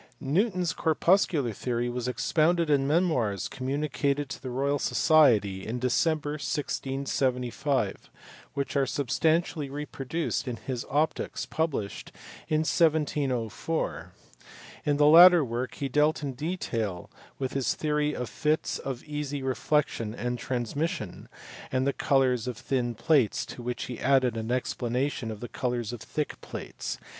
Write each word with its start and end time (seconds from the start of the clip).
Newton 0.19 0.63
s 0.63 0.73
corpuscular 0.73 1.51
theory 1.53 1.87
was 1.87 2.07
expounded 2.07 2.71
in 2.71 2.87
memoirs 2.87 3.47
communicated 3.47 4.29
to 4.31 4.41
the 4.41 4.49
Royal 4.49 4.79
Society 4.79 5.63
in 5.63 5.77
December, 5.77 6.31
1675, 6.43 8.09
which 8.55 8.75
are 8.75 8.87
substantially 8.87 9.69
reproduced 9.69 10.47
in 10.47 10.55
his 10.55 10.85
Optics, 10.89 11.45
published 11.45 12.11
in 12.47 12.61
1704. 12.61 14.11
In 14.87 14.97
the 14.97 15.05
latter 15.05 15.45
work 15.45 15.75
he 15.75 15.87
dealt 15.87 16.23
in 16.23 16.33
detail 16.33 17.11
with 17.37 17.53
his 17.53 17.75
theory 17.75 18.15
of 18.15 18.27
fits 18.27 18.79
of 18.79 19.03
easy 19.03 19.43
reflexion 19.43 20.15
and 20.15 20.39
transmission, 20.39 21.29
and 21.71 21.85
the 21.85 21.93
colours 21.93 22.47
of 22.47 22.57
thin 22.57 22.95
plates 22.95 23.45
to 23.45 23.61
which 23.61 23.83
he 23.83 23.99
added 23.99 24.35
an 24.35 24.51
explanation 24.51 25.29
of 25.29 25.41
the 25.41 25.47
colours 25.47 25.93
of 25.93 26.01
thick 26.01 26.41
plates 26.41 26.97
(bk. 26.99 27.07